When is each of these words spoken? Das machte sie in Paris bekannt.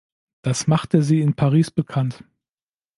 Das 0.41 0.65
machte 0.65 1.03
sie 1.03 1.21
in 1.21 1.35
Paris 1.35 1.69
bekannt. 1.69 2.23